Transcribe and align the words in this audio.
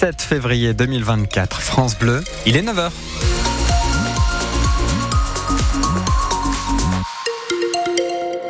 7 0.00 0.22
février 0.22 0.72
2024. 0.72 1.60
France 1.60 1.98
Bleu, 1.98 2.24
il 2.46 2.56
est 2.56 2.62
9h. 2.62 2.90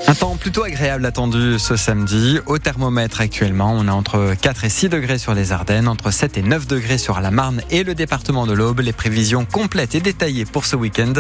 Un 0.06 0.14
temps 0.14 0.36
plutôt 0.36 0.62
agréable 0.62 1.04
attendu 1.04 1.58
ce 1.58 1.74
samedi. 1.74 2.38
Au 2.46 2.58
thermomètre 2.58 3.21
actuellement, 3.21 3.74
on 3.76 3.88
a 3.88 3.92
entre 3.92 4.36
4 4.40 4.62
et 4.62 4.68
6 4.68 4.90
degrés 4.90 5.18
sur 5.18 5.34
les 5.34 5.50
Ardennes, 5.50 5.88
entre 5.88 6.12
7 6.12 6.38
et 6.38 6.42
9 6.42 6.68
degrés 6.68 6.98
sur 6.98 7.18
la 7.21 7.32
Marne 7.32 7.62
et 7.73 7.82
le 7.82 7.96
département 7.96 8.46
de 8.46 8.53
l'Aube. 8.53 8.79
Les 8.79 8.93
prévisions 8.93 9.45
complètes 9.45 9.96
et 9.96 10.01
détaillées 10.01 10.45
pour 10.45 10.67
ce 10.67 10.77
week-end 10.77 11.14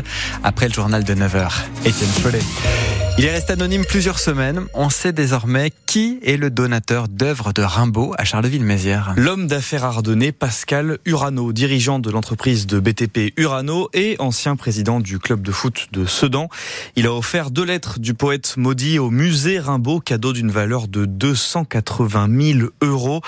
après 0.44 0.68
le 0.68 0.74
journal 0.74 1.02
de 1.02 1.12
9h. 1.12 1.50
Étienne 1.84 2.08
Follet. 2.22 2.99
Il 3.18 3.26
est 3.26 3.32
resté 3.32 3.52
anonyme 3.52 3.84
plusieurs 3.84 4.18
semaines. 4.18 4.62
On 4.72 4.88
sait 4.88 5.12
désormais 5.12 5.72
qui 5.86 6.20
est 6.22 6.38
le 6.38 6.48
donateur 6.48 7.08
d'œuvres 7.08 7.52
de 7.52 7.60
Rimbaud 7.60 8.14
à 8.16 8.24
Charleville-Mézières. 8.24 9.12
L'homme 9.16 9.46
d'affaires 9.46 9.84
ardennais 9.84 10.32
Pascal 10.32 10.98
Urano, 11.04 11.52
dirigeant 11.52 11.98
de 11.98 12.10
l'entreprise 12.10 12.66
de 12.66 12.80
BTP 12.80 13.34
Urano 13.36 13.90
et 13.92 14.16
ancien 14.20 14.56
président 14.56 15.00
du 15.00 15.18
club 15.18 15.42
de 15.42 15.52
foot 15.52 15.88
de 15.92 16.06
Sedan. 16.06 16.48
Il 16.96 17.06
a 17.06 17.12
offert 17.12 17.50
deux 17.50 17.64
lettres 17.64 17.98
du 17.98 18.14
poète 18.14 18.54
maudit 18.56 18.98
au 18.98 19.10
musée 19.10 19.58
Rimbaud, 19.58 20.00
cadeau 20.00 20.32
d'une 20.32 20.50
valeur 20.50 20.88
de 20.88 21.04
280 21.04 22.28
000 22.54 22.68
euros. 22.80 23.20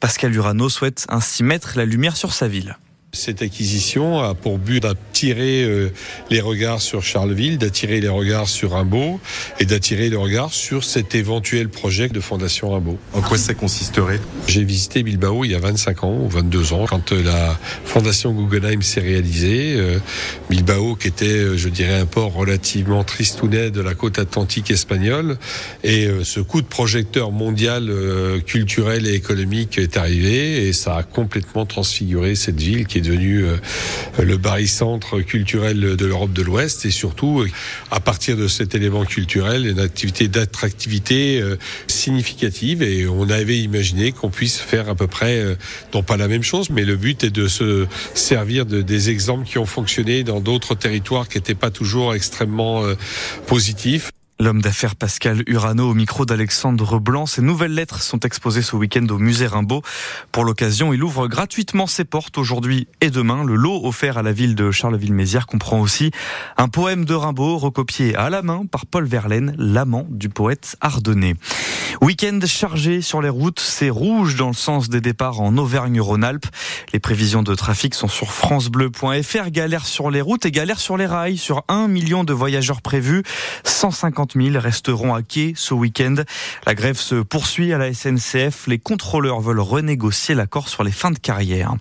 Pascal 0.00 0.34
Urano 0.34 0.68
souhaite 0.68 1.06
ainsi 1.08 1.44
mettre 1.44 1.74
la 1.76 1.84
lumière 1.84 2.16
sur 2.16 2.32
sa 2.32 2.48
ville. 2.48 2.76
Cette 3.16 3.40
acquisition 3.40 4.20
a 4.20 4.34
pour 4.34 4.58
but 4.58 4.82
d'attirer 4.82 5.64
euh, 5.64 5.90
les 6.30 6.40
regards 6.42 6.82
sur 6.82 7.02
Charleville, 7.02 7.56
d'attirer 7.56 8.00
les 8.00 8.10
regards 8.10 8.48
sur 8.48 8.72
Rimbaud 8.72 9.18
et 9.58 9.64
d'attirer 9.64 10.10
les 10.10 10.16
regards 10.16 10.52
sur 10.52 10.84
cet 10.84 11.14
éventuel 11.14 11.70
projet 11.70 12.08
de 12.08 12.20
Fondation 12.20 12.70
Rimbaud. 12.70 12.98
En 13.14 13.22
quoi 13.22 13.38
ça 13.38 13.54
consisterait? 13.54 14.20
J'ai 14.46 14.64
visité 14.64 15.02
Bilbao 15.02 15.44
il 15.44 15.52
y 15.52 15.54
a 15.54 15.58
25 15.58 16.04
ans 16.04 16.18
ou 16.24 16.28
22 16.28 16.74
ans 16.74 16.84
quand 16.86 17.12
euh, 17.12 17.22
la 17.22 17.58
Fondation 17.86 18.32
Guggenheim 18.32 18.82
s'est 18.82 19.00
réalisée. 19.00 19.74
Euh, 19.76 19.98
Bilbao 20.50 20.94
qui 20.94 21.08
était, 21.08 21.56
je 21.56 21.68
dirais, 21.70 21.98
un 21.98 22.06
port 22.06 22.34
relativement 22.34 23.02
tristounet 23.02 23.70
de 23.70 23.80
la 23.80 23.94
côte 23.94 24.18
atlantique 24.18 24.70
espagnole 24.70 25.38
et 25.82 26.08
ce 26.22 26.40
coup 26.40 26.60
de 26.60 26.66
projecteur 26.66 27.32
mondial 27.32 27.90
culturel 28.46 29.06
et 29.06 29.14
économique 29.14 29.78
est 29.78 29.96
arrivé 29.96 30.68
et 30.68 30.72
ça 30.72 30.96
a 30.96 31.02
complètement 31.02 31.66
transfiguré 31.66 32.34
cette 32.34 32.60
ville 32.60 32.86
qui 32.86 32.98
est 32.98 33.05
devenu 33.06 33.44
euh, 33.44 33.56
le 34.22 34.36
barycentre 34.36 35.24
culturel 35.24 35.96
de 35.96 36.06
l'Europe 36.06 36.32
de 36.32 36.42
l'Ouest 36.42 36.84
et 36.84 36.90
surtout, 36.90 37.40
euh, 37.40 37.50
à 37.90 38.00
partir 38.00 38.36
de 38.36 38.48
cet 38.48 38.74
élément 38.74 39.04
culturel, 39.04 39.66
une 39.66 39.80
activité 39.80 40.28
d'attractivité 40.28 41.40
euh, 41.40 41.56
significative 41.86 42.82
et 42.82 43.06
on 43.06 43.28
avait 43.30 43.58
imaginé 43.58 44.12
qu'on 44.12 44.30
puisse 44.30 44.58
faire 44.58 44.88
à 44.88 44.94
peu 44.94 45.06
près, 45.06 45.56
non 45.94 46.02
pas 46.02 46.16
la 46.16 46.28
même 46.28 46.42
chose, 46.42 46.70
mais 46.70 46.84
le 46.84 46.96
but 46.96 47.24
est 47.24 47.30
de 47.30 47.48
se 47.48 47.86
servir 48.14 48.66
de, 48.66 48.82
des 48.82 49.10
exemples 49.10 49.46
qui 49.46 49.58
ont 49.58 49.66
fonctionné 49.66 50.24
dans 50.24 50.40
d'autres 50.40 50.74
territoires 50.74 51.28
qui 51.28 51.38
n'étaient 51.38 51.54
pas 51.54 51.70
toujours 51.70 52.14
extrêmement 52.14 52.84
positifs. 53.46 54.10
L'homme 54.38 54.60
d'affaires 54.60 54.96
Pascal 54.96 55.42
Urano 55.46 55.88
au 55.88 55.94
micro 55.94 56.26
d'Alexandre 56.26 57.00
Blanc. 57.00 57.24
Ses 57.24 57.40
nouvelles 57.40 57.72
lettres 57.72 58.02
sont 58.02 58.20
exposées 58.20 58.60
ce 58.60 58.76
week-end 58.76 59.06
au 59.08 59.16
musée 59.16 59.46
Rimbaud. 59.46 59.80
Pour 60.30 60.44
l'occasion, 60.44 60.92
il 60.92 61.02
ouvre 61.02 61.26
gratuitement 61.26 61.86
ses 61.86 62.04
portes 62.04 62.36
aujourd'hui 62.36 62.86
et 63.00 63.08
demain. 63.08 63.44
Le 63.44 63.54
lot 63.54 63.86
offert 63.86 64.18
à 64.18 64.22
la 64.22 64.32
ville 64.32 64.54
de 64.54 64.70
Charleville-Mézières 64.70 65.46
comprend 65.46 65.80
aussi 65.80 66.10
un 66.58 66.68
poème 66.68 67.06
de 67.06 67.14
Rimbaud 67.14 67.56
recopié 67.56 68.14
à 68.14 68.28
la 68.28 68.42
main 68.42 68.66
par 68.70 68.84
Paul 68.84 69.06
Verlaine, 69.06 69.54
l'amant 69.56 70.06
du 70.10 70.28
poète 70.28 70.76
ardennais. 70.82 71.34
Week-end 72.02 72.38
chargé 72.44 73.00
sur 73.00 73.22
les 73.22 73.30
routes, 73.30 73.60
c'est 73.60 73.88
rouge 73.88 74.36
dans 74.36 74.48
le 74.48 74.54
sens 74.54 74.90
des 74.90 75.00
départs 75.00 75.40
en 75.40 75.56
Auvergne-Rhône-Alpes. 75.56 76.46
Les 76.96 77.00
prévisions 77.00 77.42
de 77.42 77.54
trafic 77.54 77.94
sont 77.94 78.08
sur 78.08 78.32
francebleu.fr. 78.32 79.50
Galère 79.50 79.84
sur 79.84 80.10
les 80.10 80.22
routes 80.22 80.46
et 80.46 80.50
galère 80.50 80.80
sur 80.80 80.96
les 80.96 81.04
rails. 81.04 81.36
Sur 81.36 81.62
un 81.68 81.88
million 81.88 82.24
de 82.24 82.32
voyageurs 82.32 82.80
prévus, 82.80 83.22
150 83.64 84.32
000 84.34 84.58
resteront 84.58 85.14
à 85.14 85.20
quai 85.20 85.52
ce 85.56 85.74
week-end. 85.74 86.14
La 86.64 86.74
grève 86.74 86.96
se 86.96 87.16
poursuit 87.16 87.74
à 87.74 87.76
la 87.76 87.92
SNCF. 87.92 88.66
Les 88.66 88.78
contrôleurs 88.78 89.42
veulent 89.42 89.60
renégocier 89.60 90.34
l'accord 90.34 90.70
sur 90.70 90.84
les 90.84 90.90
fins 90.90 91.10
de 91.10 91.18
carrière. 91.18 91.74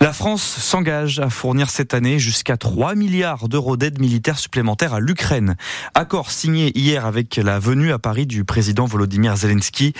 La 0.00 0.12
France 0.12 0.42
s'engage 0.42 1.20
à 1.20 1.30
fournir 1.30 1.70
cette 1.70 1.94
année 1.94 2.18
jusqu'à 2.18 2.56
3 2.56 2.96
milliards 2.96 3.48
d'euros 3.48 3.76
d'aide 3.76 4.00
militaire 4.00 4.38
supplémentaire 4.38 4.94
à 4.94 5.00
l'Ukraine. 5.00 5.56
Accord 5.94 6.32
signé 6.32 6.76
hier 6.76 7.06
avec 7.06 7.36
la 7.36 7.60
venue 7.60 7.92
à 7.92 8.00
Paris 8.00 8.26
du 8.26 8.44
président 8.44 8.86
Volodymyr 8.86 9.36
Zelensky. 9.36 9.92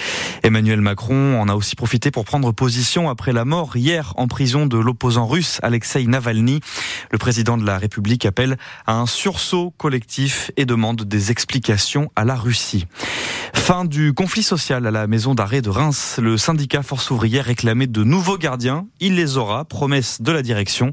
Emmanuel 0.43 0.81
Macron 0.81 1.41
en 1.41 1.49
a 1.49 1.55
aussi 1.55 1.77
profité 1.77 2.11
pour 2.11 2.25
prendre 2.25 2.51
position 2.51 3.09
après 3.11 3.33
la 3.33 3.45
mort 3.45 3.77
hier 3.77 4.13
en 4.17 4.27
prison 4.27 4.40
de 4.41 4.79
l'opposant 4.79 5.27
russe 5.27 5.59
Alexei 5.63 6.07
Navalny. 6.07 6.61
Le 7.11 7.19
président 7.19 7.59
de 7.59 7.67
la 7.67 7.77
République 7.77 8.25
appelle 8.25 8.57
à 8.87 8.95
un 8.95 9.05
sursaut 9.05 9.75
collectif 9.77 10.51
et 10.57 10.65
demande 10.65 11.03
des 11.05 11.31
explications 11.31 12.11
à 12.17 12.25
la 12.25 12.37
Russie. 12.37 12.87
Fin 13.55 13.85
du 13.85 14.13
conflit 14.13 14.43
social 14.43 14.87
à 14.87 14.91
la 14.91 15.07
maison 15.07 15.35
d'arrêt 15.35 15.63
de 15.63 15.71
Reims. 15.71 16.19
Le 16.21 16.37
syndicat 16.37 16.83
Force 16.83 17.11
ouvrière 17.11 17.45
réclamait 17.45 17.87
de 17.87 18.03
nouveaux 18.03 18.39
gardiens. 18.39 18.87
Il 19.01 19.15
les 19.15 19.37
aura, 19.37 19.65
promesse 19.65 20.21
de 20.23 20.33
la 20.33 20.43
direction. 20.43 20.93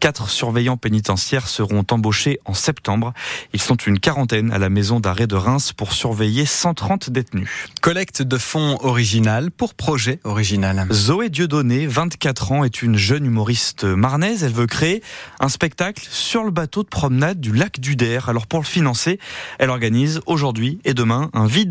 Quatre 0.00 0.28
surveillants 0.28 0.76
pénitentiaires 0.76 1.48
seront 1.48 1.84
embauchés 1.90 2.40
en 2.44 2.54
septembre. 2.54 3.12
Ils 3.52 3.60
sont 3.60 3.76
une 3.76 4.00
quarantaine 4.00 4.52
à 4.52 4.58
la 4.58 4.70
maison 4.70 5.00
d'arrêt 5.00 5.26
de 5.26 5.34
Reims 5.34 5.72
pour 5.72 5.92
surveiller 5.92 6.46
130 6.46 7.10
détenus. 7.10 7.48
Collecte 7.82 8.22
de 8.22 8.38
fonds 8.38 8.78
original 8.80 9.50
pour 9.50 9.74
projet 9.74 10.20
original. 10.24 10.86
Zoé 10.92 11.28
Dieudonné, 11.28 11.86
24 11.86 12.52
ans, 12.52 12.64
est 12.64 12.82
une 12.82 12.96
jeune 12.96 13.26
humoriste 13.26 13.84
marnaise. 13.84 14.44
Elle 14.44 14.52
veut 14.52 14.66
créer 14.66 15.02
un 15.40 15.48
spectacle 15.48 16.06
sur 16.10 16.44
le 16.44 16.50
bateau 16.50 16.82
de 16.82 16.88
promenade 16.88 17.40
du 17.40 17.52
lac 17.52 17.80
du 17.80 17.96
Der. 17.96 18.28
Alors 18.28 18.46
pour 18.46 18.60
le 18.60 18.64
financer, 18.64 19.18
elle 19.58 19.70
organise 19.70 20.20
aujourd'hui 20.26 20.78
et 20.84 20.94
demain 20.94 21.30
un 21.34 21.46
vide 21.46 21.70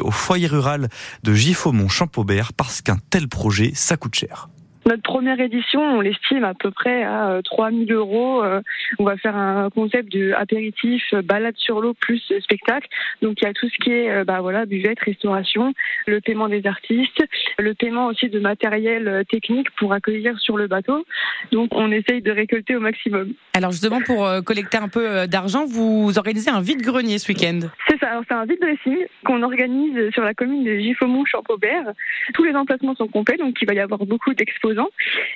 au 0.00 0.10
foyer 0.10 0.46
rural 0.46 0.88
de 1.22 1.34
Giffaumont-Champaubert 1.34 2.52
parce 2.52 2.82
qu'un 2.82 2.98
tel 3.10 3.28
projet, 3.28 3.72
ça 3.74 3.96
coûte 3.96 4.14
cher. 4.14 4.48
Notre 4.84 5.02
première 5.02 5.38
édition, 5.38 5.80
on 5.80 6.00
l'estime 6.00 6.42
à 6.42 6.54
peu 6.54 6.72
près 6.72 7.04
à 7.04 7.40
3000 7.44 7.92
euh, 7.92 7.96
euros. 7.96 8.42
Euh, 8.42 8.60
on 8.98 9.04
va 9.04 9.16
faire 9.16 9.36
un 9.36 9.70
concept 9.70 10.10
de 10.10 10.32
apéritif, 10.32 11.04
euh, 11.12 11.22
balade 11.22 11.54
sur 11.56 11.80
l'eau 11.80 11.94
plus 11.94 12.20
spectacle. 12.40 12.88
Donc 13.22 13.40
il 13.40 13.44
y 13.44 13.46
a 13.46 13.52
tout 13.52 13.68
ce 13.68 13.84
qui 13.84 13.90
est 13.90 14.24
bah 14.24 14.40
voilà 14.40 14.66
buvette, 14.66 14.98
restauration, 15.00 15.72
le 16.06 16.20
paiement 16.20 16.48
des 16.48 16.66
artistes, 16.66 17.22
le 17.58 17.74
paiement 17.74 18.08
aussi 18.08 18.28
de 18.28 18.40
matériel 18.40 19.24
technique 19.30 19.70
pour 19.76 19.92
accueillir 19.92 20.38
sur 20.40 20.56
le 20.56 20.66
bateau. 20.66 21.04
Donc 21.52 21.70
on 21.72 21.90
essaye 21.92 22.20
de 22.20 22.32
récolter 22.32 22.74
au 22.74 22.80
maximum. 22.80 23.34
Alors 23.54 23.70
justement 23.70 24.00
pour 24.00 24.28
collecter 24.44 24.78
un 24.78 24.88
peu 24.88 25.26
d'argent, 25.28 25.64
vous 25.64 26.12
organisez 26.16 26.50
un 26.50 26.60
vide-grenier 26.60 27.18
ce 27.18 27.30
week-end. 27.30 27.60
C'est 27.88 27.98
ça. 27.98 28.20
c'est 28.26 28.34
un 28.34 28.44
vide 28.44 28.60
dressing 28.60 28.98
qu'on 29.24 29.42
organise 29.42 30.10
sur 30.10 30.24
la 30.24 30.34
commune 30.34 30.64
de 30.64 30.76
Giffaumont 30.78 31.24
Champaubert. 31.24 31.92
Tous 32.34 32.44
les 32.44 32.54
emplacements 32.54 32.94
sont 32.96 33.08
complets, 33.08 33.36
donc 33.36 33.56
il 33.60 33.68
va 33.68 33.74
y 33.74 33.80
avoir 33.80 34.04
beaucoup 34.04 34.34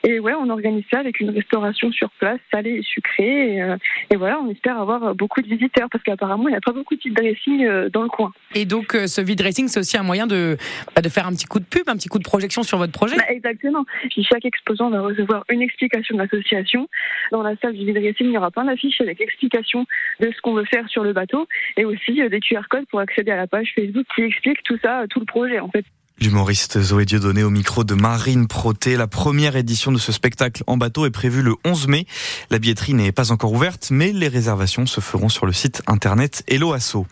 et 0.04 0.20
ouais, 0.20 0.34
on 0.34 0.48
organise 0.50 0.84
ça 0.91 1.00
avec 1.00 1.20
une 1.20 1.30
restauration 1.30 1.91
sur 1.92 2.10
place, 2.10 2.38
salée 2.50 2.76
et 2.76 2.82
sucrée. 2.82 3.54
Et, 3.54 3.62
euh, 3.62 3.76
voilà, 4.16 4.38
on 4.41 4.50
espère 4.50 4.78
avoir 4.80 5.14
beaucoup 5.14 5.42
de 5.42 5.48
visiteurs 5.48 5.88
parce 5.91 6.02
qu'apparemment, 6.04 6.48
il 6.48 6.52
n'y 6.52 6.56
a 6.56 6.60
pas 6.60 6.72
beaucoup 6.72 6.94
de 6.94 7.00
vide 7.00 7.14
dressing 7.14 7.64
euh, 7.64 7.88
dans 7.88 8.02
le 8.02 8.08
coin. 8.08 8.32
Et 8.54 8.64
donc, 8.64 8.94
euh, 8.94 9.06
ce 9.06 9.20
vide 9.20 9.38
dressing, 9.38 9.69
c'est 9.69 9.80
aussi 9.80 9.97
un 9.97 10.02
moyen 10.02 10.26
de, 10.26 10.56
bah, 10.94 11.02
de 11.02 11.08
faire 11.08 11.26
un 11.26 11.32
petit 11.32 11.47
coup 11.47 11.58
de 11.58 11.64
pub, 11.64 11.88
un 11.88 11.97
petit 11.97 12.08
coup 12.08 12.19
de 12.19 12.24
projection 12.24 12.62
sur 12.62 12.78
votre 12.78 12.92
projet 12.92 13.16
bah, 13.16 13.24
Exactement. 13.28 13.84
Chaque 14.22 14.44
exposant 14.44 14.91
va 14.91 15.00
recevoir 15.00 15.44
une 15.48 15.62
explication 15.62 16.16
de 16.16 16.22
l'association. 16.22 16.88
Dans 17.32 17.42
la 17.42 17.56
salle 17.56 17.74
du 17.74 17.84
vide 17.84 17.97
dressing, 17.97 18.28
il 18.28 18.32
y 18.32 18.38
aura 18.38 18.50
plein 18.50 18.64
d'affiches 18.64 19.00
avec 19.00 19.18
l'explication 19.18 19.86
de 20.20 20.30
ce 20.30 20.41
qu'on 20.41 20.54
veut 20.54 20.64
faire 20.64 20.88
sur 20.88 21.04
le 21.04 21.12
bateau 21.12 21.47
et 21.76 21.84
aussi 21.84 22.20
des 22.28 22.41
QR 22.41 22.62
codes 22.68 22.86
pour 22.91 23.00
accéder 23.00 23.30
à 23.32 23.36
la 23.36 23.47
page 23.47 23.72
Facebook 23.74 24.06
qui 24.14 24.22
explique 24.22 24.62
tout 24.62 24.78
ça, 24.82 25.04
tout 25.08 25.20
le 25.20 25.26
projet 25.26 25.58
en 25.58 25.68
fait. 25.68 25.84
L'humoriste 26.19 26.81
Zoé 26.81 27.04
Dieudonné 27.04 27.43
au 27.43 27.50
micro 27.50 27.84
de 27.84 27.93
Marine 27.93 28.49
Proté. 28.49 28.97
La 28.97 29.06
première 29.06 29.54
édition 29.54 29.93
de 29.93 29.99
ce 29.99 30.12
spectacle 30.12 30.65
en 30.66 30.78
bateau 30.78 31.04
est 31.04 31.10
prévue 31.10 31.42
le 31.42 31.57
11 31.66 31.89
mai. 31.89 32.07
La 32.48 32.59
billetterie 32.59 32.95
n'est 32.95 33.13
pas 33.13 33.33
encore 33.33 33.53
ouverte, 33.53 33.89
mais 33.91 34.13
les 34.13 34.28
réservations 34.28 34.86
se 34.86 35.03
feront 35.03 35.28
sur 35.28 35.45
le 35.45 35.53
site 35.53 35.83
internet 35.86 36.42
Hello 36.48 36.72
Asso. 36.72 37.04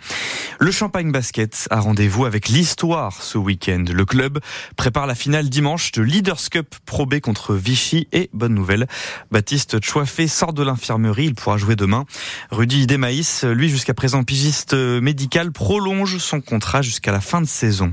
Le 0.58 0.70
Champagne 0.70 1.12
Basket 1.12 1.68
a 1.70 1.80
rendez-vous 1.80 2.24
avec 2.24 2.48
l'histoire 2.48 3.22
ce 3.22 3.36
week-end. 3.36 3.84
Le 3.92 4.06
club 4.06 4.40
prépare 4.74 5.06
la 5.06 5.14
finale 5.14 5.50
dimanche 5.50 5.92
de 5.92 6.00
Leaders 6.00 6.48
Cup 6.50 6.74
Pro 6.86 7.04
B 7.04 7.20
contre 7.20 7.52
Vichy 7.54 8.08
et 8.12 8.30
bonne 8.32 8.54
nouvelle, 8.54 8.86
Baptiste 9.30 9.84
Chouafé 9.84 10.28
sort 10.28 10.54
de 10.54 10.62
l'infirmerie, 10.62 11.26
il 11.26 11.34
pourra 11.34 11.58
jouer 11.58 11.76
demain. 11.76 12.06
Rudy 12.50 12.86
Desmaïs, 12.86 13.44
lui 13.44 13.68
jusqu'à 13.68 13.92
présent 13.92 14.24
pigiste 14.24 14.72
médical, 14.72 15.52
prolonge 15.52 16.16
son 16.16 16.40
contrat 16.40 16.80
jusqu'à 16.80 17.12
la 17.12 17.20
fin 17.20 17.42
de 17.42 17.46
saison. 17.46 17.92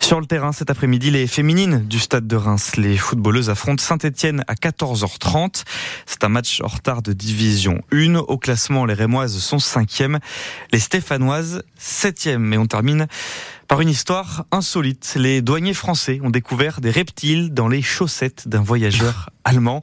Sur 0.00 0.20
le 0.20 0.26
terrain 0.26 0.52
cet 0.52 0.70
après-midi, 0.70 1.10
les 1.10 1.26
féminines 1.26 1.84
du 1.86 1.98
stade 1.98 2.26
de 2.26 2.36
Reims. 2.36 2.76
Les 2.76 2.96
footballeuses 2.96 3.50
affrontent 3.50 3.82
Saint-Etienne 3.82 4.42
à 4.48 4.54
14h30. 4.54 5.64
C'est 6.06 6.24
un 6.24 6.28
match 6.28 6.60
en 6.62 6.68
retard 6.68 7.02
de 7.02 7.12
division 7.12 7.82
1. 7.92 8.16
Au 8.16 8.38
classement, 8.38 8.84
les 8.86 8.94
Rémoises 8.94 9.36
sont 9.38 9.58
5e, 9.58 10.18
les 10.72 10.78
Stéphanoises 10.78 11.62
7e. 11.78 12.52
Et 12.54 12.58
on 12.58 12.66
termine 12.66 13.06
par 13.68 13.82
une 13.82 13.90
histoire 13.90 14.46
insolite. 14.50 15.14
Les 15.18 15.42
douaniers 15.42 15.74
français 15.74 16.20
ont 16.24 16.30
découvert 16.30 16.80
des 16.80 16.90
reptiles 16.90 17.52
dans 17.52 17.68
les 17.68 17.82
chaussettes 17.82 18.48
d'un 18.48 18.62
voyageur 18.62 19.28
allemand. 19.44 19.82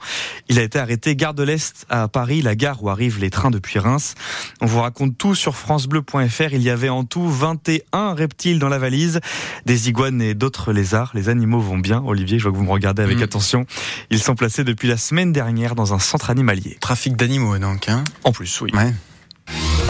Il 0.50 0.58
a 0.58 0.64
été 0.64 0.80
arrêté 0.80 1.16
gare 1.16 1.36
de 1.36 1.44
l'Est 1.44 1.86
à 1.90 2.08
Paris, 2.08 2.42
la 2.42 2.56
gare 2.56 2.84
où 2.84 2.90
arrivent 2.90 3.20
les 3.20 3.30
trains 3.30 3.52
depuis 3.52 3.78
Reims. 3.78 4.16
On 4.60 4.66
vous 4.66 4.82
raconte 4.82 5.18
tout 5.20 5.36
sur 5.36 5.56
francebleu.fr. 5.56 6.54
Il 6.54 6.64
y 6.64 6.70
avait 6.72 6.90
en 6.90 7.04
tout 7.04 7.30
21 7.30 8.14
reptiles 8.16 8.58
dans 8.58 8.70
la 8.70 8.80
valise, 8.80 9.20
des 9.68 9.88
iguanes 9.88 10.22
et 10.22 10.34
d'autres 10.34 10.74
lézards. 10.74 11.12
Les 11.14 11.30
animaux 11.30 11.60
vont 11.60 11.78
bien. 11.78 12.02
Olivier, 12.06 12.40
je 12.40 12.44
vois 12.44 12.52
que 12.54 12.58
vous 12.58 12.64
me 12.66 12.72
regardez 12.72 13.04
avec 13.04 13.20
Mm. 13.20 13.24
attention. 13.24 13.66
Ils 14.10 14.20
sont 14.22 14.36
placés 14.36 14.64
depuis 14.64 14.88
la 14.88 14.98
semaine 14.98 15.32
dernière 15.32 15.76
dans 15.76 15.94
un 15.94 16.00
centre 16.00 16.32
animalier. 16.32 16.78
Trafic 16.82 17.16
d'animaux 17.16 17.58
donc. 17.60 17.88
Hein 17.88 18.04
En 18.24 18.32
plus, 18.32 18.62
oui. 18.62 18.72
ouais. 18.74 18.94